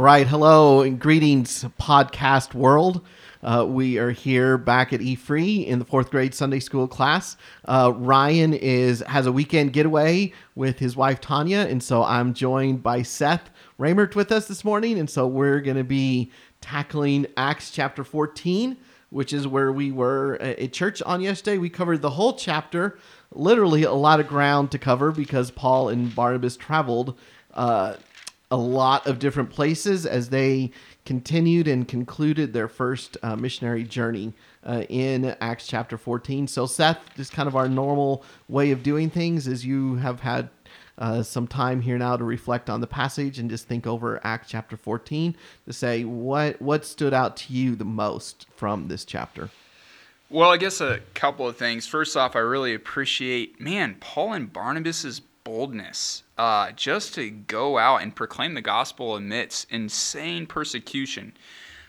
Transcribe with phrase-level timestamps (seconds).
[0.00, 0.26] right.
[0.26, 3.04] Hello and greetings, podcast world.
[3.42, 7.36] Uh, we are here back at E Free in the fourth grade Sunday school class.
[7.66, 12.82] Uh, Ryan is has a weekend getaway with his wife Tanya, and so I'm joined
[12.82, 16.30] by Seth Raymert with us this morning, and so we're going to be
[16.62, 18.78] tackling Acts chapter 14,
[19.10, 21.58] which is where we were at church on yesterday.
[21.58, 22.98] We covered the whole chapter,
[23.32, 27.18] literally a lot of ground to cover because Paul and Barnabas traveled.
[27.52, 27.96] Uh,
[28.50, 30.70] a lot of different places as they
[31.04, 34.32] continued and concluded their first uh, missionary journey
[34.64, 36.46] uh, in Acts chapter 14.
[36.48, 40.50] So, Seth, just kind of our normal way of doing things is you have had
[40.98, 44.48] uh, some time here now to reflect on the passage and just think over Acts
[44.50, 45.34] chapter 14
[45.66, 49.48] to say what what stood out to you the most from this chapter.
[50.28, 51.86] Well, I guess a couple of things.
[51.86, 58.00] First off, I really appreciate, man, Paul and Barnabas's boldness uh, just to go out
[58.00, 61.34] and proclaim the gospel amidst insane persecution.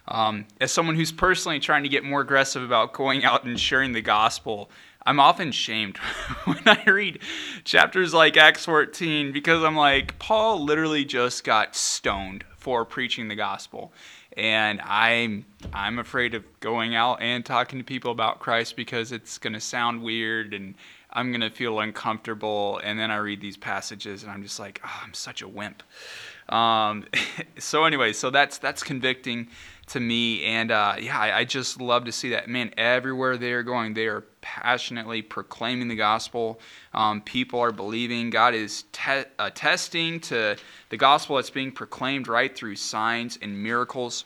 [0.09, 3.93] Um, as someone who's personally trying to get more aggressive about going out and sharing
[3.93, 4.69] the gospel,
[5.05, 5.95] I'm often shamed
[6.43, 7.19] when I read
[7.63, 13.35] chapters like Acts 14 because I'm like, Paul literally just got stoned for preaching the
[13.35, 13.93] gospel.
[14.35, 19.37] And I'm I'm afraid of going out and talking to people about Christ because it's
[19.37, 20.75] going to sound weird and
[21.13, 22.79] I'm going to feel uncomfortable.
[22.83, 25.83] And then I read these passages and I'm just like, oh, I'm such a wimp.
[26.49, 27.05] Um,
[27.57, 29.47] so anyway, so that's that's convicting
[29.87, 32.47] to me, and uh, yeah, I, I, just love to see that.
[32.47, 36.61] Man, everywhere they are going, they are passionately proclaiming the gospel.
[36.93, 38.29] Um, people are believing.
[38.29, 40.55] God is te- attesting to
[40.89, 44.23] the gospel that's being proclaimed right through signs and miracles.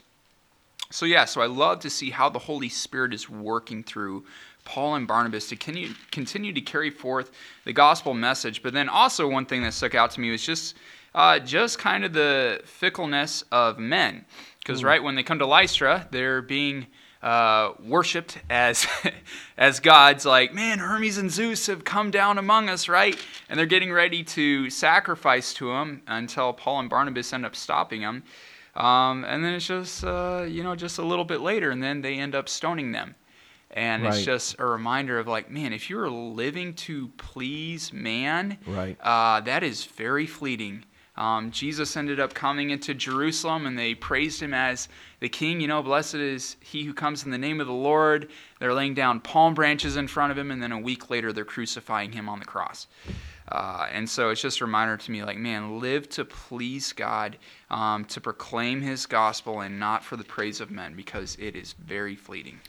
[0.91, 4.25] So yeah, so I love to see how the Holy Spirit is working through
[4.65, 7.31] Paul and Barnabas to continue, continue to carry forth
[7.63, 8.61] the gospel message.
[8.61, 10.75] But then also one thing that stuck out to me was just
[11.13, 14.25] uh, just kind of the fickleness of men.
[14.59, 16.87] Because right when they come to Lystra, they're being
[17.21, 18.85] uh, worshipped as
[19.57, 20.25] as gods.
[20.25, 23.17] Like, man, Hermes and Zeus have come down among us, right?
[23.49, 28.01] And they're getting ready to sacrifice to them until Paul and Barnabas end up stopping
[28.01, 28.23] them.
[28.75, 32.01] Um, and then it's just uh, you know just a little bit later, and then
[32.01, 33.15] they end up stoning them.
[33.75, 34.13] And right.
[34.13, 38.97] it's just a reminder of like, man, if you're living to please man, right.
[39.01, 40.85] Uh, that is very fleeting.
[41.17, 45.61] Um, Jesus ended up coming into Jerusalem and they praised him as the king.
[45.61, 48.29] You know, blessed is he who comes in the name of the Lord.
[48.59, 51.45] They're laying down palm branches in front of him, and then a week later they're
[51.45, 52.87] crucifying him on the cross.
[53.49, 57.37] Uh, and so it's just a reminder to me like, man, live to please God,
[57.69, 61.73] um, to proclaim his gospel, and not for the praise of men because it is
[61.73, 62.59] very fleeting.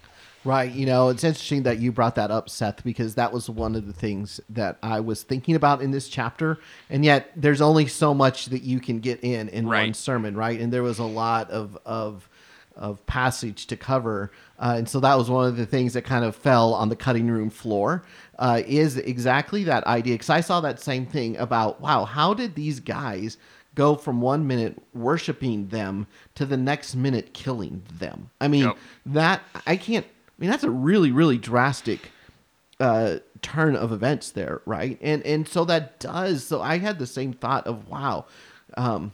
[0.46, 0.70] Right.
[0.70, 3.86] You know, it's interesting that you brought that up, Seth, because that was one of
[3.86, 6.58] the things that I was thinking about in this chapter.
[6.88, 9.82] And yet, there's only so much that you can get in in right.
[9.82, 10.60] one sermon, right?
[10.60, 12.28] And there was a lot of of
[12.76, 16.24] of passage to cover, uh, and so that was one of the things that kind
[16.24, 18.04] of fell on the cutting room floor.
[18.38, 20.14] Uh, is exactly that idea?
[20.14, 23.36] Because I saw that same thing about wow, how did these guys?
[23.74, 28.30] go from one minute worshiping them to the next minute killing them.
[28.40, 28.78] I mean, yep.
[29.04, 30.06] that I can't
[30.38, 32.10] I mean, that's a really, really drastic
[32.78, 34.98] uh, turn of events there, right?
[35.00, 36.44] And and so that does.
[36.44, 38.26] So I had the same thought of wow,
[38.76, 39.12] um,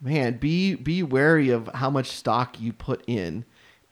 [0.00, 3.44] man, be be wary of how much stock you put in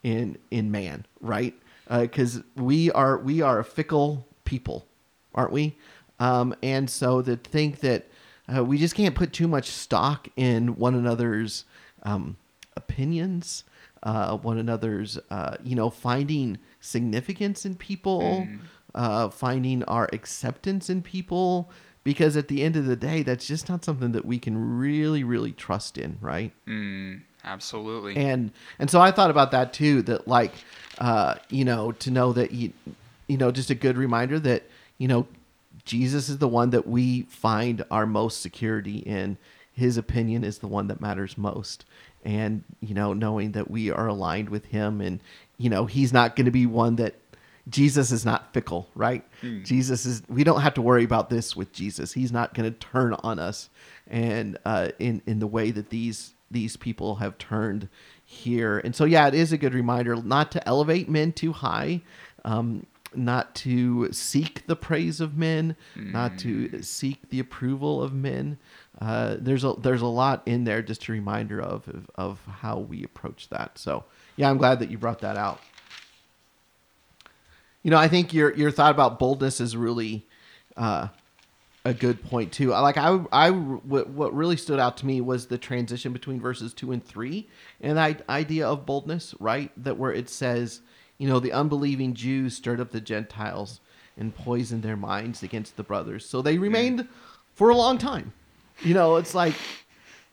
[0.03, 1.55] in in man, right?
[1.89, 4.87] Because uh, we are we are a fickle people,
[5.35, 5.77] aren't we?
[6.19, 8.09] Um, and so to think that
[8.55, 11.65] uh, we just can't put too much stock in one another's
[12.03, 12.37] um,
[12.77, 13.65] opinions
[14.03, 18.59] uh, one another's, uh, you know, finding significance in people, mm.
[18.95, 21.71] uh, finding our acceptance in people.
[22.05, 25.23] Because at the end of the day, that's just not something that we can really,
[25.23, 26.53] really trust in, right?
[26.67, 28.17] Mm, absolutely.
[28.17, 30.03] And and so I thought about that too.
[30.03, 30.53] That like,
[30.99, 32.73] uh, you know, to know that you,
[33.29, 34.65] you know, just a good reminder that
[34.99, 35.27] you know,
[35.85, 39.37] Jesus is the one that we find our most security in.
[39.73, 41.85] His opinion is the one that matters most
[42.25, 45.21] and you know knowing that we are aligned with him and
[45.59, 47.17] you know he's not going to be one that
[47.69, 49.25] Jesus is not fickle, right?
[49.41, 49.65] Mm.
[49.65, 50.23] Jesus is.
[50.29, 52.13] We don't have to worry about this with Jesus.
[52.13, 53.71] He's not going to turn on us,
[54.09, 57.89] and uh, in in the way that these these people have turned
[58.25, 58.79] here.
[58.79, 62.03] And so, yeah, it is a good reminder not to elevate men too high,
[62.45, 62.85] um,
[63.17, 66.12] not to seek the praise of men, mm.
[66.12, 66.81] not to hmm.
[66.81, 68.59] seek the approval of men,
[69.00, 72.79] uh, there's a there's a lot in there just a reminder of, of, of how
[72.79, 73.79] we approach that.
[73.79, 74.05] So
[74.37, 75.61] yeah, I'm glad that you brought that out.
[77.82, 80.26] You know, I think your your thought about boldness is really
[80.76, 81.09] uh,
[81.85, 82.69] a good point too.
[82.69, 86.93] Like I, I, what really stood out to me was the transition between verses two
[86.93, 87.49] and three,
[87.81, 89.73] and that idea of boldness, right?
[89.82, 90.81] That where it says,
[91.23, 93.81] you know, the unbelieving Jews stirred up the Gentiles
[94.17, 97.07] and poisoned their minds against the brothers, so they remained
[97.55, 98.33] for a long time.
[98.81, 99.55] You know, it's like,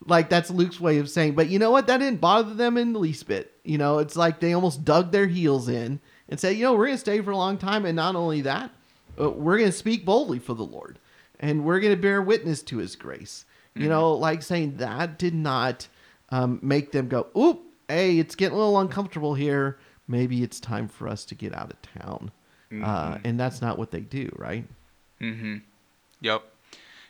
[0.06, 1.88] like that's Luke's way of saying, but you know what?
[1.88, 3.54] That didn't bother them in the least bit.
[3.64, 6.88] You know, it's like they almost dug their heels in and said, you know, we're
[6.88, 8.72] gonna stay for a long time, and not only that,
[9.20, 11.00] uh, we're gonna speak boldly for the Lord
[11.40, 13.46] and we're going to bear witness to his grace.
[13.72, 13.84] Mm-hmm.
[13.84, 15.88] You know, like saying that did not
[16.30, 19.80] um, make them go, oop, hey, it's getting a little uncomfortable here.
[20.10, 22.32] Maybe it's time for us to get out of town.
[22.72, 22.84] Uh, mm-hmm.
[22.84, 24.66] Uh, and that's not what they do, right?
[25.22, 25.58] Mm-hmm.
[26.22, 26.44] Yep.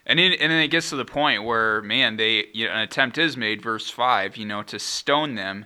[0.06, 2.80] And then, and then it gets to the point where, man, they you know, an
[2.82, 5.66] attempt is made, verse five, you know, to stone them,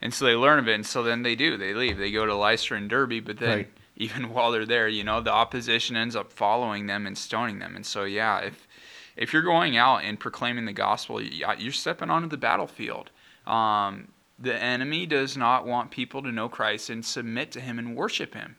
[0.00, 2.26] and so they learn of it, and so then they do, they leave, they go
[2.26, 3.68] to Lystra and Derbe, but then right
[4.00, 4.88] even while they're there.
[4.88, 7.76] You know, the opposition ends up following them and stoning them.
[7.76, 8.66] And so, yeah, if
[9.16, 13.10] if you're going out and proclaiming the gospel, you're stepping onto the battlefield.
[13.46, 14.08] Um,
[14.40, 18.34] the enemy does not want people to know Christ and submit to Him and worship
[18.34, 18.56] Him.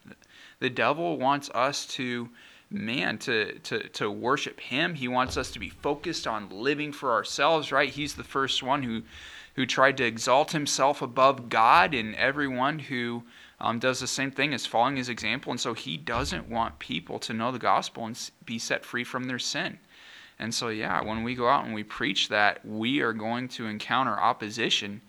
[0.59, 2.29] The devil wants us to,
[2.69, 4.93] man, to to to worship Him.
[4.93, 7.71] He wants us to be focused on living for ourselves.
[7.71, 7.89] Right?
[7.89, 9.01] He's the first one who
[9.55, 13.23] who tried to exalt himself above God, and everyone who
[13.59, 15.51] um, does the same thing as following his example.
[15.51, 19.25] And so he doesn't want people to know the gospel and be set free from
[19.25, 19.77] their sin.
[20.39, 23.67] And so, yeah, when we go out and we preach that, we are going to
[23.67, 25.01] encounter opposition.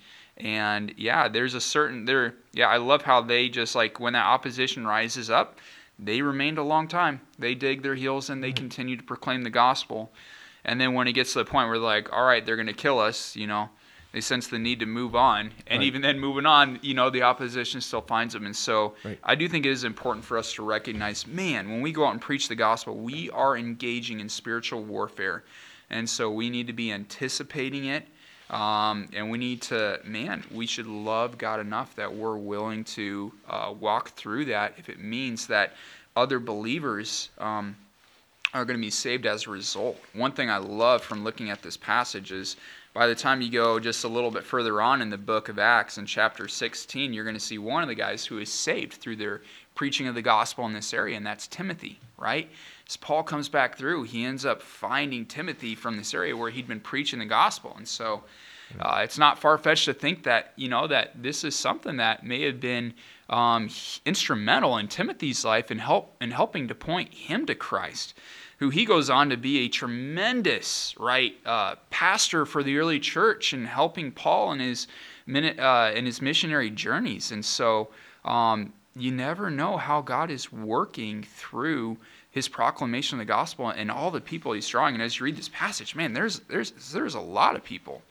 [0.43, 2.35] And yeah, there's a certain there.
[2.53, 5.59] Yeah, I love how they just like when that opposition rises up,
[5.99, 7.21] they remained a long time.
[7.39, 8.57] They dig their heels and they mm-hmm.
[8.57, 10.13] continue to proclaim the gospel.
[10.65, 12.67] And then when it gets to the point where they're like, all right, they're going
[12.67, 13.69] to kill us, you know,
[14.13, 15.87] they sense the need to move on and right.
[15.87, 19.19] even then moving on you know the opposition still finds them and so right.
[19.25, 22.13] i do think it is important for us to recognize man when we go out
[22.13, 25.45] and preach the gospel we are engaging in spiritual warfare
[25.91, 28.07] and so we need to be anticipating it
[28.51, 33.33] um, and we need to man we should love god enough that we're willing to
[33.49, 35.73] uh, walk through that if it means that
[36.17, 37.77] other believers um,
[38.53, 41.63] are going to be saved as a result one thing i love from looking at
[41.63, 42.57] this passage is
[42.95, 45.59] by the time you go just a little bit further on in the book of
[45.59, 48.95] Acts in chapter 16, you're going to see one of the guys who is saved
[48.95, 49.41] through their
[49.75, 52.51] preaching of the gospel in this area, and that's Timothy, right?
[52.93, 56.69] As Paul comes back through, he ends up finding Timothy from this area where he'd
[56.69, 57.73] been preaching the gospel.
[57.75, 58.25] And so
[58.79, 62.23] uh, it's not far fetched to think that, you know, that this is something that
[62.23, 62.93] may have been
[63.31, 63.71] um,
[64.05, 68.13] instrumental in Timothy's life in, help, in helping to point him to Christ
[68.59, 73.53] who he goes on to be a tremendous right uh, pastor for the early church
[73.53, 74.87] and helping Paul in his
[75.27, 77.33] uh, in his missionary journeys.
[77.33, 77.89] And so
[78.25, 81.97] um, you never know how God is working through
[82.33, 84.95] his proclamation of the gospel and all the people he's drawing.
[84.95, 88.03] And as you read this passage, man, there's there's there's a lot of people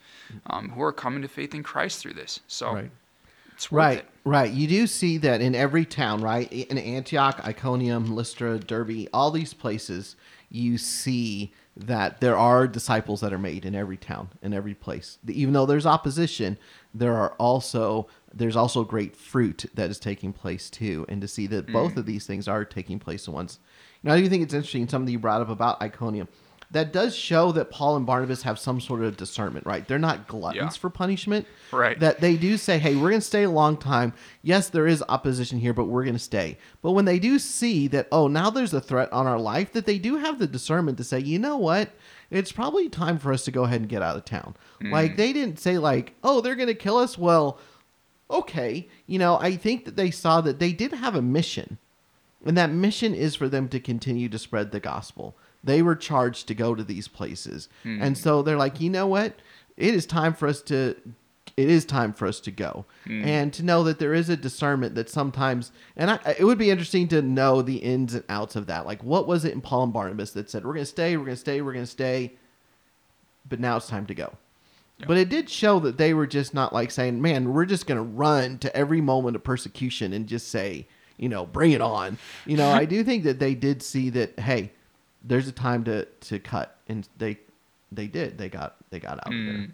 [0.46, 2.40] um, who are coming to faith in Christ through this.
[2.46, 2.72] So.
[2.72, 2.90] Right.
[3.70, 4.06] right, it.
[4.24, 4.50] right.
[4.50, 6.50] You do see that in every town, right?
[6.50, 10.16] In Antioch, Iconium, Lystra, Derbe, all these places,
[10.50, 15.18] you see that there are disciples that are made in every town in every place
[15.26, 16.58] even though there's opposition
[16.92, 21.46] there are also there's also great fruit that is taking place too and to see
[21.46, 21.72] that mm.
[21.72, 23.58] both of these things are taking place at once
[24.02, 26.28] know, i do think it's interesting something you brought up about iconium
[26.72, 29.86] that does show that Paul and Barnabas have some sort of discernment, right?
[29.86, 30.80] They're not gluttons yeah.
[30.80, 31.46] for punishment.
[31.70, 32.00] Right.
[32.00, 34.14] That they do say, hey, we're going to stay a long time.
[34.40, 36.56] Yes, there is opposition here, but we're going to stay.
[36.80, 39.84] But when they do see that, oh, now there's a threat on our life, that
[39.84, 41.90] they do have the discernment to say, you know what?
[42.30, 44.56] It's probably time for us to go ahead and get out of town.
[44.80, 44.92] Mm.
[44.92, 47.18] Like, they didn't say, like, oh, they're going to kill us.
[47.18, 47.58] Well,
[48.30, 48.88] okay.
[49.06, 51.76] You know, I think that they saw that they did have a mission.
[52.44, 55.36] And that mission is for them to continue to spread the gospel.
[55.62, 57.68] They were charged to go to these places.
[57.84, 58.02] Mm.
[58.02, 59.34] And so they're like, you know what?
[59.76, 60.96] It is time for us to
[61.56, 63.24] it is time for us to go mm.
[63.24, 66.70] and to know that there is a discernment that sometimes and I, it would be
[66.70, 69.84] interesting to know the ins and outs of that like what was it in paul
[69.84, 71.90] and barnabas that said we're going to stay we're going to stay we're going to
[71.90, 72.32] stay
[73.48, 74.32] but now it's time to go
[75.06, 77.98] but it did show that they were just not like saying man we're just going
[77.98, 82.16] to run to every moment of persecution and just say you know bring it on
[82.46, 84.70] you know i do think that they did see that hey
[85.24, 87.38] there's a time to to cut, and they
[87.90, 88.38] they did.
[88.38, 89.46] They got they got out mm.
[89.46, 89.68] there.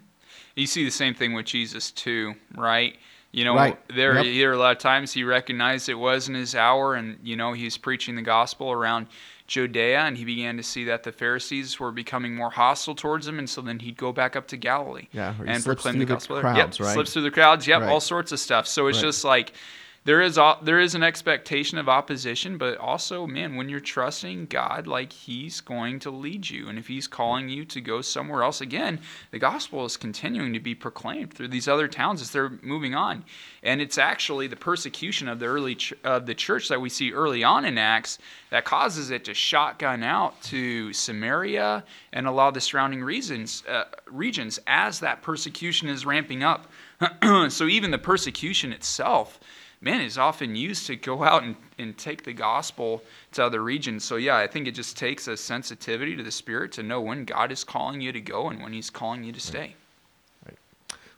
[0.55, 2.95] You see the same thing with Jesus too, right?
[3.31, 3.77] You know, right.
[3.95, 4.25] there, yep.
[4.25, 7.77] there a lot of times he recognized it wasn't his hour, and you know he's
[7.77, 9.07] preaching the gospel around
[9.47, 13.37] Judea, and he began to see that the Pharisees were becoming more hostile towards him,
[13.39, 16.37] and so then he'd go back up to Galilee yeah, and proclaim the gospel.
[16.37, 16.93] The crowds, yep, right?
[16.93, 17.67] slips through the crowds.
[17.67, 17.89] Yep, right.
[17.89, 18.67] all sorts of stuff.
[18.67, 19.53] So it's just like
[20.09, 24.87] there is there is an expectation of opposition, but also, man, when you're trusting God,
[24.87, 28.59] like He's going to lead you, and if He's calling you to go somewhere else,
[28.59, 32.95] again, the gospel is continuing to be proclaimed through these other towns as they're moving
[32.95, 33.23] on,
[33.61, 37.11] and it's actually the persecution of the early ch- of the church that we see
[37.11, 38.17] early on in Acts
[38.49, 43.63] that causes it to shotgun out to Samaria and a lot of the surrounding regions
[43.69, 46.65] uh, regions as that persecution is ramping up.
[47.49, 49.39] so even the persecution itself
[49.81, 54.03] man is often used to go out and, and take the gospel to other regions.
[54.03, 57.25] So, yeah, I think it just takes a sensitivity to the Spirit to know when
[57.25, 59.75] God is calling you to go and when He's calling you to stay.
[60.45, 60.57] Right.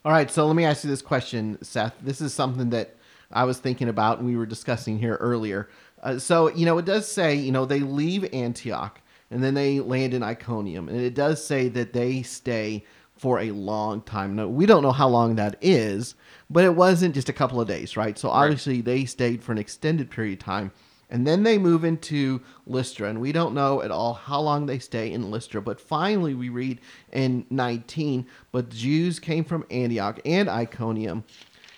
[0.04, 1.94] All right, so let me ask you this question, Seth.
[2.00, 2.94] This is something that
[3.32, 5.68] I was thinking about and we were discussing here earlier.
[6.02, 9.00] Uh, so, you know, it does say, you know, they leave Antioch
[9.30, 10.88] and then they land in Iconium.
[10.88, 12.84] And it does say that they stay
[13.22, 14.34] for a long time.
[14.34, 16.16] Now, we don't know how long that is,
[16.50, 18.18] but it wasn't just a couple of days, right?
[18.18, 18.84] So obviously right.
[18.84, 20.72] they stayed for an extended period of time.
[21.08, 24.80] And then they move into Lystra, and we don't know at all how long they
[24.80, 25.62] stay in Lystra.
[25.62, 26.80] But finally, we read
[27.12, 31.22] in 19, but Jews came from Antioch and Iconium,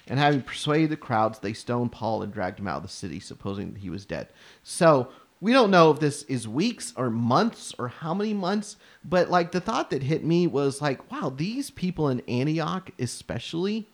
[0.06, 3.20] and having persuaded the crowds, they stoned Paul and dragged him out of the city,
[3.20, 4.28] supposing that he was dead.
[4.62, 5.10] So
[5.44, 9.52] we don't know if this is weeks or months or how many months, but like
[9.52, 13.86] the thought that hit me was like, wow, these people in Antioch, especially,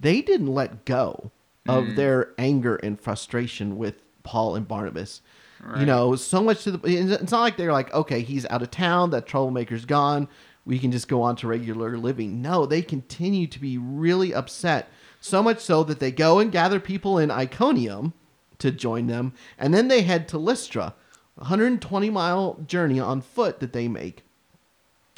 [0.00, 1.30] they didn't let go
[1.68, 1.94] of mm.
[1.94, 5.22] their anger and frustration with Paul and Barnabas.
[5.62, 5.78] Right.
[5.78, 6.80] You know, so much to the.
[6.84, 10.26] It's not like they're like, okay, he's out of town, that troublemaker's gone,
[10.64, 12.42] we can just go on to regular living.
[12.42, 14.88] No, they continue to be really upset.
[15.20, 18.14] So much so that they go and gather people in Iconium
[18.60, 20.94] to join them, and then they head to Lystra,
[21.36, 24.22] a 120 mile journey on foot that they make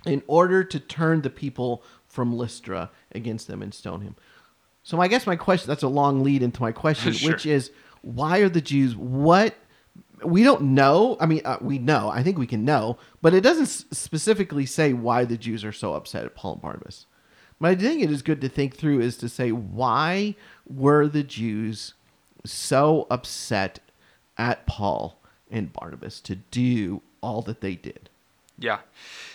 [0.04, 4.16] in order to turn the people from Lystra against them and stone him.
[4.82, 7.32] So I guess my question that's a long lead into my question, sure.
[7.32, 7.70] which is
[8.02, 9.54] why are the Jews what
[10.24, 11.16] we don't know.
[11.20, 12.08] I mean, uh, we know.
[12.08, 15.72] I think we can know, but it doesn't s- specifically say why the Jews are
[15.72, 17.06] so upset at Paul and Barnabas.
[17.60, 20.34] But I think it is good to think through is to say why
[20.66, 21.94] were the Jews
[22.44, 23.80] so upset
[24.36, 25.18] at Paul
[25.50, 28.08] and Barnabas to do all that they did?
[28.58, 28.78] Yeah,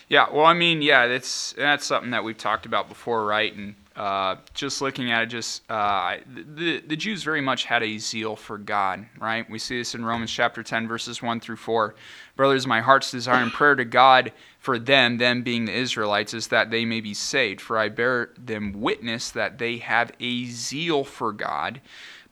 [0.08, 0.26] yeah.
[0.32, 3.54] Well, I mean, yeah, that's that's something that we've talked about before, right?
[3.54, 7.98] And uh, just looking at it, just uh, the the Jews very much had a
[7.98, 9.48] zeal for God, right?
[9.50, 11.94] We see this in Romans chapter ten, verses one through four.
[12.36, 16.46] Brothers, my heart's desire and prayer to God for them, them being the Israelites, is
[16.46, 17.60] that they may be saved.
[17.60, 21.80] For I bear them witness that they have a zeal for God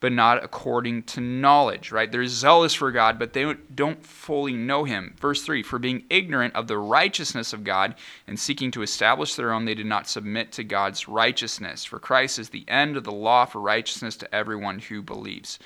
[0.00, 2.12] but not according to knowledge, right?
[2.12, 5.14] They're zealous for God, but they don't fully know Him.
[5.18, 7.94] Verse 3 For being ignorant of the righteousness of God
[8.26, 11.84] and seeking to establish their own, they did not submit to God's righteousness.
[11.84, 15.58] For Christ is the end of the law for righteousness to everyone who believes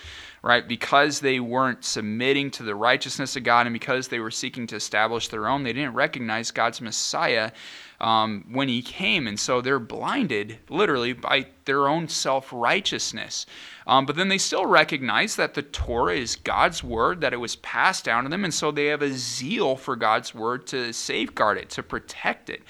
[0.43, 0.67] right?
[0.67, 4.77] Because they weren't submitting to the righteousness of God and because they were seeking to
[4.77, 7.53] establish their own, they didn't recognize God's Messiah
[8.01, 9.27] um, when he came.
[9.27, 13.45] And so they're blinded, literally, by their own self righteousness.
[13.87, 17.57] Um, but then they still recognize that the Torah is God's word, that it was
[17.57, 18.45] passed down to them.
[18.45, 22.63] And so they have a zeal for God's word to safeguard it, to protect it.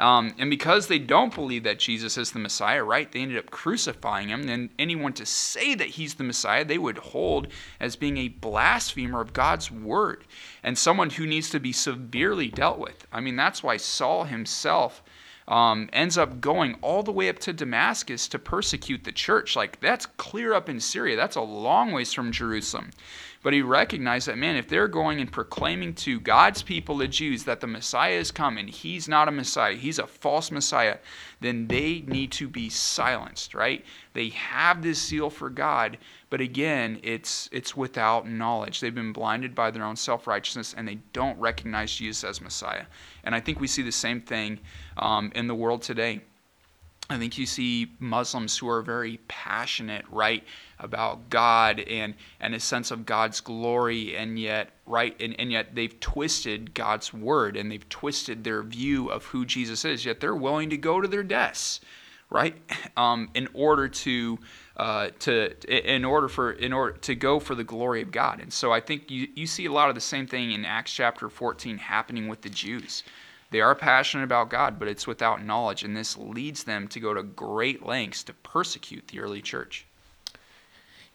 [0.00, 3.50] Um, and because they don't believe that Jesus is the Messiah, right, they ended up
[3.50, 4.48] crucifying him.
[4.48, 9.20] And anyone to say that he's the Messiah, they would hold as being a blasphemer
[9.20, 10.24] of God's word
[10.62, 13.06] and someone who needs to be severely dealt with.
[13.12, 15.02] I mean, that's why Saul himself.
[15.48, 19.56] Um, ends up going all the way up to Damascus to persecute the church.
[19.56, 21.16] Like, that's clear up in Syria.
[21.16, 22.90] That's a long ways from Jerusalem.
[23.42, 27.44] But he recognized that, man, if they're going and proclaiming to God's people, the Jews,
[27.44, 30.98] that the Messiah is coming, he's not a Messiah, he's a false Messiah,
[31.40, 33.82] then they need to be silenced, right?
[34.12, 35.96] They have this zeal for God,
[36.28, 38.80] but again, it's it's without knowledge.
[38.80, 42.84] They've been blinded by their own self-righteousness, and they don't recognize Jesus as Messiah.
[43.24, 44.60] And I think we see the same thing
[44.98, 46.20] um, in the world today.
[47.08, 50.44] I think you see Muslims who are very passionate, right,
[50.80, 55.74] about God and, and a sense of God's glory, and yet, right, and, and yet
[55.74, 60.34] they've twisted God's word and they've twisted their view of who Jesus is, yet they're
[60.34, 61.80] willing to go to their deaths,
[62.30, 62.56] right,
[62.96, 64.38] um, in order to
[64.76, 68.40] uh, to in order for in order to go for the glory of God.
[68.40, 70.94] And so I think you, you see a lot of the same thing in Acts
[70.94, 73.02] chapter 14 happening with the Jews.
[73.50, 77.12] They are passionate about God, but it's without knowledge, and this leads them to go
[77.12, 79.86] to great lengths to persecute the early church.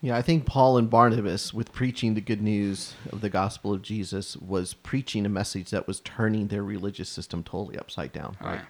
[0.06, 3.82] Yeah, I think Paul and Barnabas, with preaching the good news of the gospel of
[3.82, 8.38] Jesus, was preaching a message that was turning their religious system totally upside down.
[8.40, 8.58] Right?
[8.58, 8.66] right.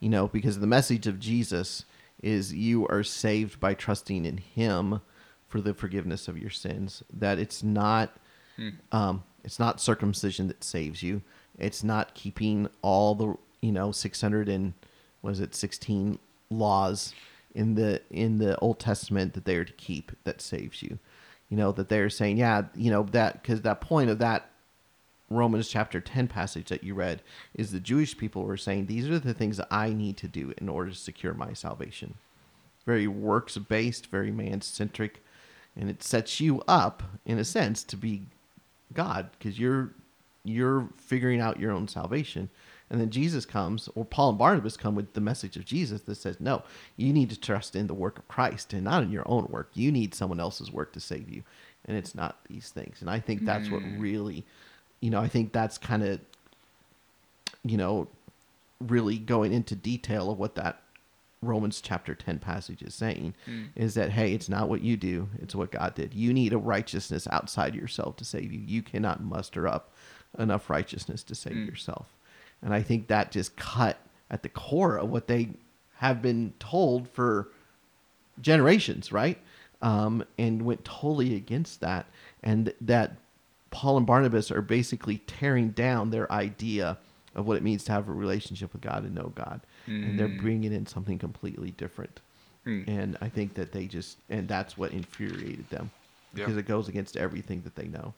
[0.00, 1.84] You know, because the message of Jesus
[2.20, 5.00] is you are saved by trusting in Him
[5.46, 7.04] for the forgiveness of your sins.
[7.12, 8.16] That it's not
[8.56, 8.70] hmm.
[8.90, 11.22] um, it's not circumcision that saves you.
[11.60, 14.72] It's not keeping all the you know six hundred and
[15.22, 16.18] was it sixteen
[16.50, 17.14] laws
[17.54, 20.98] in the in the Old Testament that they are to keep that saves you.
[21.48, 24.48] You know that they're saying, yeah, you know that because that point of that
[25.32, 27.22] Romans chapter 10 passage that you read
[27.54, 30.52] is the Jewish people were saying, These are the things that I need to do
[30.58, 32.14] in order to secure my salvation.
[32.86, 35.22] Very works based, very man centric,
[35.76, 38.22] and it sets you up, in a sense, to be
[38.92, 39.90] God because you're
[40.44, 42.50] you're figuring out your own salvation.
[42.92, 46.14] And then Jesus comes, or Paul and Barnabas come with the message of Jesus that
[46.14, 46.62] says, No,
[46.96, 49.70] you need to trust in the work of Christ and not in your own work.
[49.74, 51.42] You need someone else's work to save you.
[51.86, 53.00] And it's not these things.
[53.00, 53.72] And I think that's mm.
[53.72, 54.44] what really
[55.02, 56.20] you know, I think that's kind of,
[57.64, 58.08] you know,
[58.80, 60.80] really going into detail of what that
[61.42, 63.68] Romans chapter 10 passage is saying mm.
[63.74, 66.14] is that, hey, it's not what you do, it's what God did.
[66.14, 68.60] You need a righteousness outside yourself to save you.
[68.60, 69.92] You cannot muster up
[70.38, 71.66] enough righteousness to save mm.
[71.66, 72.14] yourself.
[72.62, 73.98] And I think that just cut
[74.30, 75.50] at the core of what they
[75.96, 77.48] have been told for
[78.40, 79.38] generations, right?
[79.82, 82.06] Um, and went totally against that.
[82.42, 83.16] And that
[83.70, 86.98] Paul and Barnabas are basically tearing down their idea
[87.34, 90.02] of what it means to have a relationship with God and know God, mm.
[90.02, 90.40] and they're mm.
[90.40, 92.20] bringing in something completely different.
[92.66, 92.86] Mm.
[92.86, 95.90] And I think that they just, and that's what infuriated them
[96.34, 98.14] because it goes against everything that they know.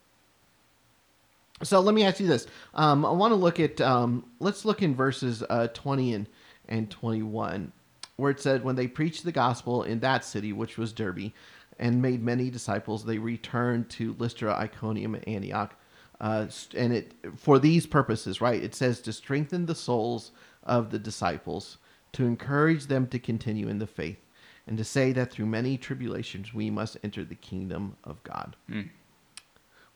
[1.65, 4.83] So let me ask you this: um, I want to look at, um, let's look
[4.83, 6.29] in verses uh, twenty and
[6.69, 7.73] and twenty one,
[8.17, 11.33] where it said, "When they preached the gospel in that city, which was Derbe."
[11.79, 13.05] and made many disciples.
[13.05, 15.75] They returned to Lystra, Iconium, and Antioch.
[16.21, 18.63] Uh, and it for these purposes, right?
[18.63, 20.31] It says to strengthen the souls
[20.63, 21.79] of the disciples,
[22.13, 24.19] to encourage them to continue in the faith,
[24.67, 28.57] and to say that through many tribulations we must enter the kingdom of God.
[28.71, 28.91] Mm.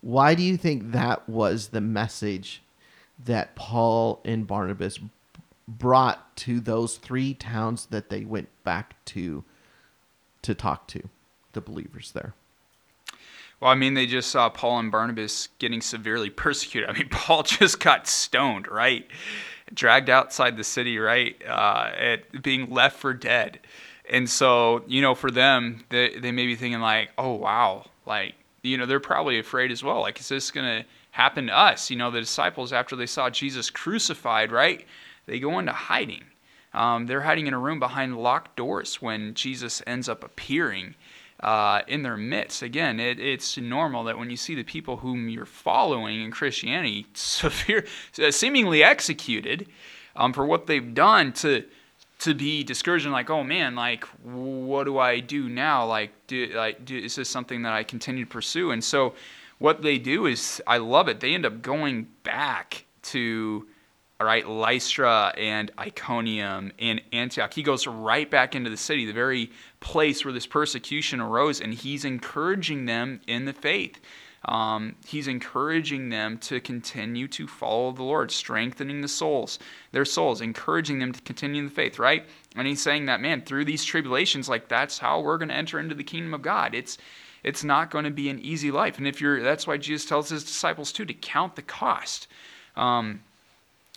[0.00, 2.62] Why do you think that was the message
[3.24, 4.98] that Paul and Barnabas
[5.66, 9.44] brought to those three towns that they went back to
[10.42, 11.08] to talk to?
[11.52, 12.34] the believers there?
[13.60, 16.88] Well, I mean, they just saw Paul and Barnabas getting severely persecuted.
[16.88, 19.06] I mean, Paul just got stoned, right?
[19.74, 21.36] Dragged outside the city, right?
[21.46, 23.60] Uh, at being left for dead.
[24.08, 27.90] And so, you know, for them, they, they may be thinking, like, oh, wow.
[28.06, 30.00] Like, you know, they're probably afraid as well.
[30.00, 31.90] Like, is this going to happen to us?
[31.90, 34.84] You know, the disciples, after they saw Jesus crucified, right?
[35.26, 36.24] They go into hiding.
[36.74, 40.94] Um, they're hiding in a room behind locked doors when Jesus ends up appearing
[41.40, 42.62] uh, in their midst.
[42.62, 47.06] Again, it, it's normal that when you see the people whom you're following in Christianity
[47.14, 47.86] severe,
[48.30, 49.68] seemingly executed
[50.16, 51.64] um, for what they've done, to
[52.18, 55.86] to be discouraged and like, oh man, like what do I do now?
[55.86, 58.70] Like, do, like do, is this something that I continue to pursue?
[58.72, 59.14] And so,
[59.58, 61.18] what they do is, I love it.
[61.18, 63.66] They end up going back to
[64.20, 67.54] all right, Lystra and Iconium and Antioch.
[67.54, 71.72] He goes right back into the city, the very place where this persecution arose, and
[71.72, 74.00] he's encouraging them in the faith.
[74.44, 79.58] Um, he's encouraging them to continue to follow the Lord, strengthening the souls,
[79.92, 82.24] their souls, encouraging them to continue in the faith, right?
[82.54, 85.78] And he's saying that, man, through these tribulations, like that's how we're going to enter
[85.80, 86.74] into the kingdom of God.
[86.74, 86.98] It's
[87.44, 90.28] it's not going to be an easy life, and if you're, that's why Jesus tells
[90.28, 92.26] his disciples too to count the cost.
[92.76, 93.20] Um,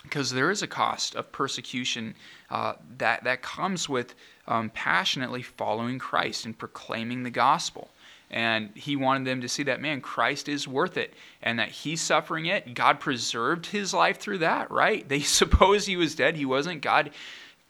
[0.03, 2.15] because there is a cost of persecution
[2.49, 4.15] uh, that, that comes with
[4.47, 7.89] um, passionately following Christ and proclaiming the gospel.
[8.31, 11.13] And he wanted them to see that, man, Christ is worth it
[11.43, 12.73] and that he's suffering it.
[12.73, 15.07] God preserved his life through that, right?
[15.07, 16.37] They suppose he was dead.
[16.37, 16.81] He wasn't.
[16.81, 17.11] God,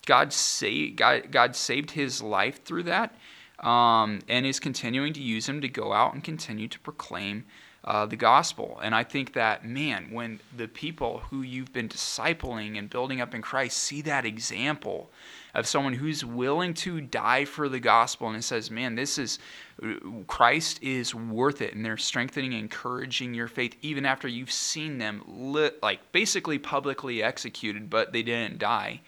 [0.05, 3.15] God, saved, God, God saved his life through that
[3.59, 7.45] um, and is continuing to use him to go out and continue to proclaim
[7.83, 8.79] uh, the gospel.
[8.83, 13.33] And I think that, man, when the people who you've been discipling and building up
[13.33, 15.09] in Christ see that example
[15.55, 19.39] of someone who's willing to die for the gospel and it says, man, this is,
[20.27, 21.73] Christ is worth it.
[21.73, 25.23] And they're strengthening encouraging your faith even after you've seen them,
[25.81, 29.01] like basically publicly executed, but they didn't die.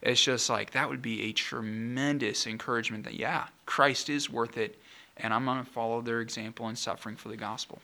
[0.00, 4.78] It's just like that would be a tremendous encouragement that, yeah, Christ is worth it.
[5.18, 7.80] And I'm going to follow their example in suffering for the gospel.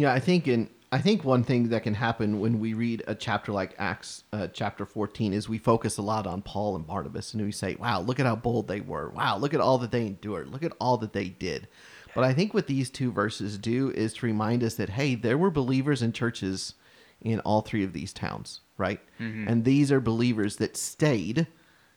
[0.00, 3.14] Yeah, I think in I think one thing that can happen when we read a
[3.14, 7.34] chapter like Acts uh, chapter 14 is we focus a lot on Paul and Barnabas
[7.34, 9.10] and we say, "Wow, look at how bold they were.
[9.10, 10.48] Wow, look at all that they endured.
[10.48, 11.68] Look at all that they did."
[12.14, 15.38] But I think what these two verses do is to remind us that hey, there
[15.38, 16.74] were believers in churches
[17.20, 19.00] in all three of these towns, right?
[19.20, 19.48] Mm-hmm.
[19.48, 21.46] And these are believers that stayed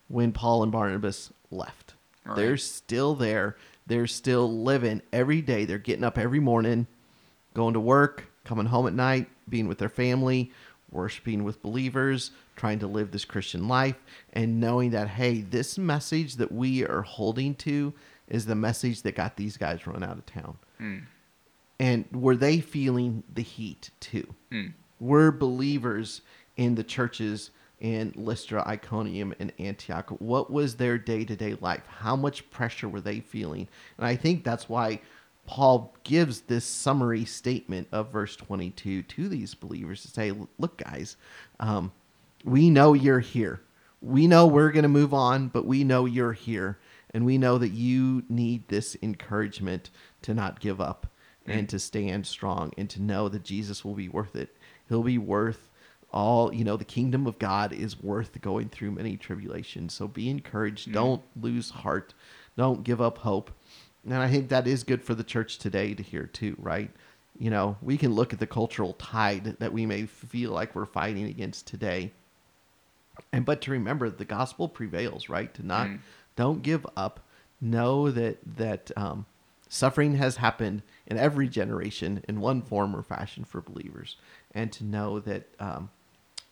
[0.10, 1.94] when Paul and Barnabas left.
[2.26, 2.36] Right.
[2.36, 5.66] They're still there they're still living every day.
[5.66, 6.88] They're getting up every morning,
[7.54, 10.52] going to work, coming home at night, being with their family,
[10.92, 13.96] worshiping with believers, trying to live this Christian life,
[14.34, 17.94] and knowing that, hey, this message that we are holding to
[18.28, 20.58] is the message that got these guys run out of town.
[20.80, 21.04] Mm.
[21.80, 24.34] And were they feeling the heat too?
[24.52, 24.74] Mm.
[25.00, 26.22] Were believers
[26.56, 30.10] in the churches in Lystra, Iconium, and Antioch?
[30.20, 31.86] What was their day to day life?
[31.88, 33.68] How much pressure were they feeling?
[33.98, 35.02] And I think that's why
[35.46, 41.18] Paul gives this summary statement of verse 22 to these believers to say, look, guys,
[41.60, 41.92] um,
[42.44, 43.62] we know you're here.
[44.02, 46.80] We know we're going to move on, but we know you're here.
[47.14, 49.90] And we know that you need this encouragement
[50.24, 51.08] to not give up
[51.46, 54.56] and to stand strong and to know that Jesus will be worth it.
[54.90, 55.70] He'll be worth
[56.12, 59.94] all, you know, the kingdom of God is worth going through many tribulations.
[59.94, 60.90] So be encouraged.
[60.90, 60.94] Mm.
[60.94, 62.14] Don't lose heart.
[62.56, 63.52] Don't give up hope.
[64.06, 66.92] And I think that is good for the church today to hear too, right?
[67.40, 70.86] You know, we can look at the cultural tide that we may feel like we're
[70.86, 72.12] fighting against today.
[73.32, 75.54] And but to remember the gospel prevails, right?
[75.54, 76.00] To not mm.
[76.36, 77.22] don't give up.
[77.62, 79.26] Know that that um,
[79.70, 84.18] suffering has happened in every generation in one form or fashion for believers,
[84.54, 85.90] and to know that um,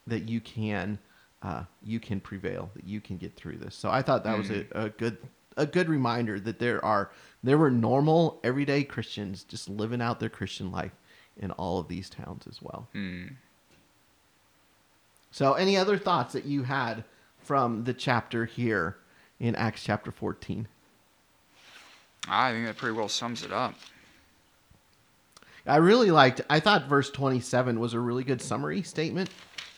[0.07, 0.99] that you can
[1.41, 3.75] uh, you can prevail, that you can get through this.
[3.75, 4.39] So I thought that mm.
[4.39, 5.17] was a, a good
[5.57, 7.11] a good reminder that there are
[7.43, 10.91] there were normal everyday Christians just living out their Christian life
[11.37, 12.87] in all of these towns as well.
[12.93, 13.35] Mm.
[15.31, 17.03] So, any other thoughts that you had
[17.39, 18.97] from the chapter here
[19.39, 20.67] in Acts chapter 14?
[22.27, 23.73] I think that pretty well sums it up.
[25.65, 29.29] I really liked, I thought verse 27 was a really good summary statement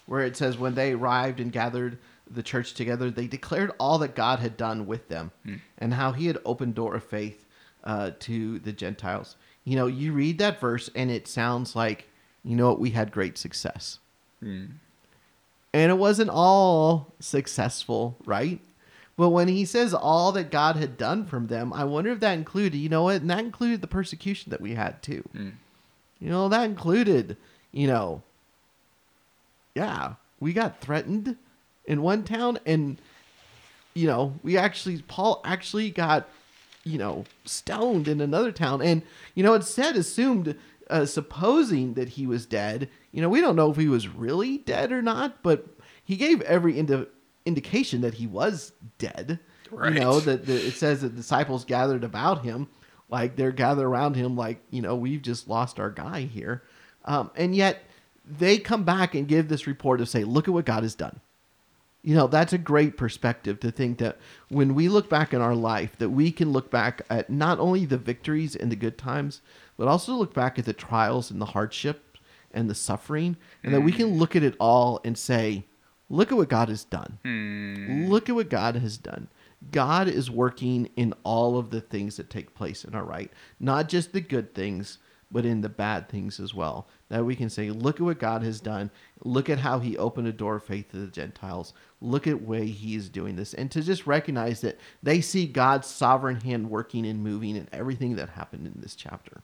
[0.06, 4.16] where it says, When they arrived and gathered the church together, they declared all that
[4.16, 5.60] God had done with them mm.
[5.78, 7.46] and how he had opened door of faith
[7.84, 9.36] uh, to the Gentiles.
[9.64, 12.08] You know, you read that verse and it sounds like,
[12.44, 14.00] you know what, we had great success.
[14.44, 14.72] Mm.
[15.74, 18.60] And it wasn't all successful, right?
[19.16, 22.34] But when he says all that God had done from them, I wonder if that
[22.34, 25.24] included, you know what, and that included the persecution that we had too.
[25.36, 25.54] Mm.
[26.20, 27.38] You know, that included,
[27.72, 28.24] you know,
[29.76, 31.38] yeah, we got threatened
[31.86, 33.00] in one town and
[33.94, 36.28] you know, we actually Paul actually got
[36.84, 38.82] you know, stoned in another town.
[38.82, 39.04] And,
[39.36, 40.56] you know, it said, assumed,
[40.90, 42.90] uh, supposing that he was dead.
[43.12, 45.66] You know, we don't know if he was really dead or not, but
[46.04, 47.08] he gave every indi-
[47.46, 49.40] indication that he was dead.
[49.72, 49.94] Right.
[49.94, 52.68] You know, that it says that disciples gathered about him,
[53.10, 56.64] like they're gathered around him, like, you know, we've just lost our guy here.
[57.06, 57.84] Um, and yet
[58.26, 61.20] they come back and give this report of say, look at what God has done
[62.04, 64.18] you know that's a great perspective to think that
[64.50, 67.86] when we look back in our life that we can look back at not only
[67.86, 69.42] the victories and the good times
[69.78, 72.18] but also look back at the trials and the hardship
[72.52, 73.76] and the suffering and mm.
[73.76, 74.20] that we can mm.
[74.20, 75.66] look at it all and say
[76.10, 78.10] look at what god has done mm.
[78.10, 79.28] look at what god has done
[79.72, 83.88] god is working in all of the things that take place in our right not
[83.88, 85.00] just the good things
[85.34, 86.88] but in the bad things as well.
[87.10, 88.92] That we can say, look at what God has done.
[89.24, 91.74] Look at how he opened a door of faith to the Gentiles.
[92.04, 93.54] Look at way he is doing this.
[93.54, 98.16] And to just recognize that they see God's sovereign hand working and moving in everything
[98.18, 99.42] that happened in this chapter.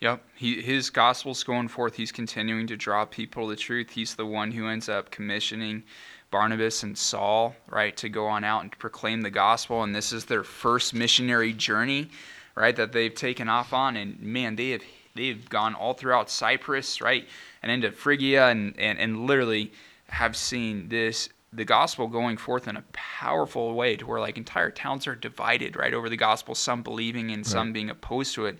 [0.00, 0.22] Yep.
[0.34, 1.94] He, his gospel's going forth.
[1.94, 3.90] He's continuing to draw people to the truth.
[3.90, 5.82] He's the one who ends up commissioning
[6.30, 9.82] Barnabas and Saul, right, to go on out and proclaim the gospel.
[9.82, 12.08] And this is their first missionary journey
[12.54, 13.96] right, that they've taken off on.
[13.96, 14.82] And man, they have
[15.14, 17.26] they've gone all throughout Cyprus, right,
[17.62, 19.72] and into Phrygia, and, and, and literally
[20.10, 24.70] have seen this the gospel going forth in a powerful way to where like entire
[24.70, 27.74] towns are divided right over the gospel some believing and some right.
[27.74, 28.56] being opposed to it.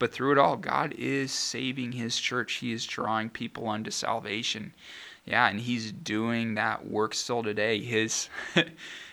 [0.00, 2.54] But through it all god is saving his church.
[2.54, 4.74] He is drawing people unto salvation.
[5.24, 7.80] Yeah and he's doing that work still today.
[7.80, 8.28] His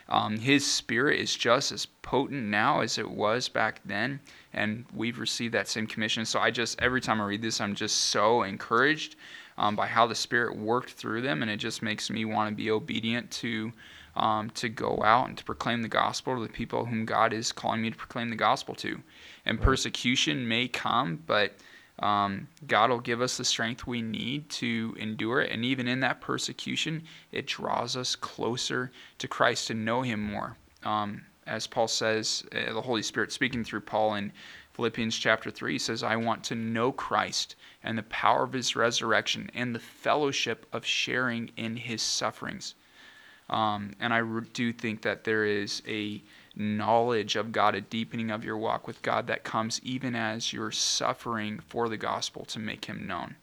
[0.10, 4.19] Um, his spirit is just as potent now as it was back then,
[4.53, 6.25] and we've received that same commission.
[6.25, 9.15] So I just, every time I read this, I'm just so encouraged
[9.57, 12.55] um, by how the Spirit worked through them, and it just makes me want to
[12.55, 13.71] be obedient to.
[14.15, 17.53] Um, to go out and to proclaim the gospel to the people whom God is
[17.53, 18.99] calling me to proclaim the gospel to.
[19.45, 21.53] And persecution may come, but
[21.99, 25.51] um, God will give us the strength we need to endure it.
[25.51, 30.57] And even in that persecution, it draws us closer to Christ to know Him more.
[30.83, 34.31] Um, as Paul says, uh, the Holy Spirit speaking through Paul in
[34.73, 39.49] Philippians chapter 3 says, I want to know Christ and the power of His resurrection
[39.53, 42.75] and the fellowship of sharing in His sufferings.
[43.49, 44.21] Um, and I
[44.53, 46.21] do think that there is a
[46.55, 50.71] knowledge of God, a deepening of your walk with God that comes even as you're
[50.71, 53.35] suffering for the gospel to make Him known.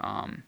[0.00, 0.44] Um,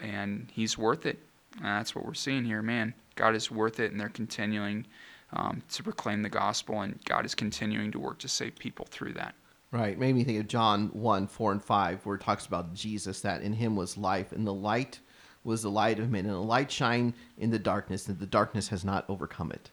[0.00, 1.18] and He's worth it.
[1.56, 2.94] And that's what we're seeing here, man.
[3.14, 4.86] God is worth it, and they're continuing
[5.32, 9.14] um, to proclaim the gospel, and God is continuing to work to save people through
[9.14, 9.34] that.
[9.72, 9.98] Right.
[9.98, 13.42] Made me think of John 1 4 and 5, where it talks about Jesus, that
[13.42, 15.00] in him was life, and the light
[15.44, 18.68] was the light of men, and the light shine in the darkness, and the darkness
[18.68, 19.70] has not overcome it.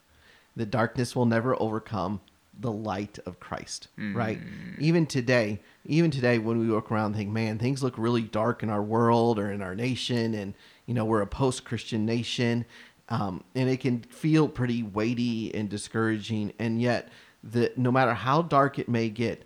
[0.56, 2.22] The darkness will never overcome
[2.60, 4.14] the light of Christ, mm.
[4.14, 4.40] right?
[4.80, 8.62] Even today, even today, when we look around and think, man, things look really dark
[8.62, 10.54] in our world or in our nation, and,
[10.86, 12.66] you know, we're a post Christian nation,
[13.10, 16.54] um, and it can feel pretty weighty and discouraging.
[16.60, 17.10] And yet,
[17.44, 19.44] the, no matter how dark it may get,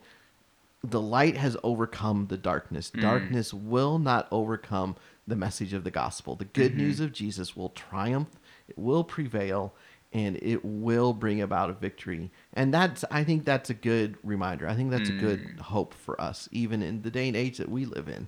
[0.84, 2.92] the light has overcome the darkness.
[2.92, 3.02] Mm.
[3.02, 4.96] Darkness will not overcome
[5.28, 6.36] the message of the gospel.
[6.36, 6.82] The good mm-hmm.
[6.82, 8.40] news of Jesus will triumph,
[8.70, 9.74] it will prevail,
[10.14, 12.32] and it will bring about a victory.
[12.54, 14.68] And that's I think that's a good reminder.
[14.68, 15.18] I think that's mm.
[15.18, 15.60] a good mm.
[15.60, 18.28] hope for us, even in the day and age that we live in.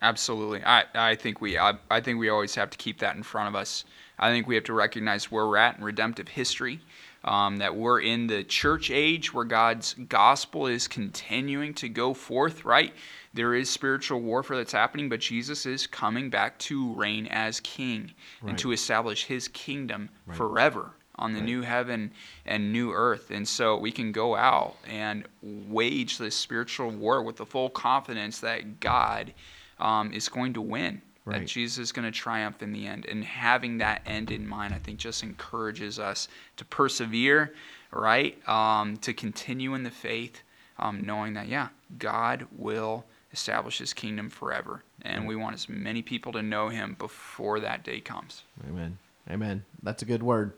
[0.00, 0.62] Absolutely.
[0.64, 3.48] I, I think we I, I think we always have to keep that in front
[3.48, 3.84] of us.
[4.18, 6.80] I think we have to recognize where we're at in redemptive history
[7.24, 12.64] um, that we're in the church age where God's gospel is continuing to go forth,
[12.64, 12.92] right?
[13.32, 18.12] There is spiritual warfare that's happening, but Jesus is coming back to reign as king
[18.42, 18.50] right.
[18.50, 20.36] and to establish his kingdom right.
[20.36, 21.46] forever on the right.
[21.46, 22.12] new heaven
[22.44, 23.30] and new earth.
[23.30, 28.40] And so we can go out and wage this spiritual war with the full confidence
[28.40, 29.32] that God
[29.78, 31.40] um, is going to win right.
[31.40, 33.06] that Jesus is going to triumph in the end.
[33.06, 37.54] And having that end in mind, I think, just encourages us to persevere,
[37.92, 38.36] right?
[38.48, 40.42] Um, to continue in the faith,
[40.78, 44.82] um, knowing that, yeah, God will establish his kingdom forever.
[45.02, 48.42] And we want as many people to know him before that day comes.
[48.68, 48.98] Amen.
[49.30, 49.64] Amen.
[49.82, 50.52] That's a good word.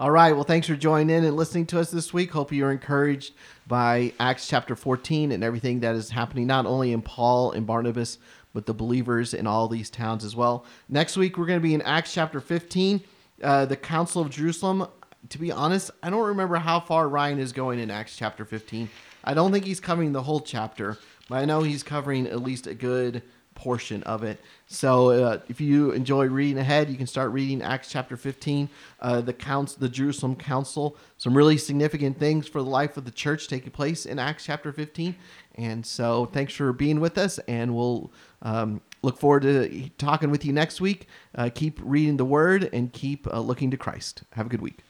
[0.00, 0.32] All right.
[0.32, 2.30] Well, thanks for joining in and listening to us this week.
[2.30, 3.34] Hope you're encouraged
[3.66, 8.18] by Acts chapter 14 and everything that is happening, not only in Paul and Barnabas,
[8.58, 10.64] with the believers in all these towns as well.
[10.88, 13.04] Next week, we're going to be in Acts chapter 15,
[13.40, 14.88] uh, the Council of Jerusalem.
[15.28, 18.90] To be honest, I don't remember how far Ryan is going in Acts chapter 15.
[19.22, 22.66] I don't think he's covering the whole chapter, but I know he's covering at least
[22.66, 23.22] a good
[23.58, 24.40] portion of it.
[24.68, 29.20] So uh, if you enjoy reading ahead, you can start reading Acts chapter 15, uh,
[29.20, 30.96] the counts, the Jerusalem Council.
[31.18, 34.72] Some really significant things for the life of the church taking place in Acts chapter
[34.72, 35.16] 15.
[35.56, 40.44] And so thanks for being with us, and we'll um, look forward to talking with
[40.44, 41.08] you next week.
[41.34, 44.22] Uh, keep reading the word and keep uh, looking to Christ.
[44.34, 44.84] Have a good week.